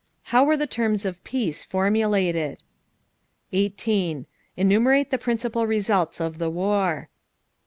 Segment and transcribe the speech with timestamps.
[0.33, 2.63] How were the terms of peace formulated?
[3.51, 4.25] 18.
[4.57, 7.09] Enumerate the principal results of the war.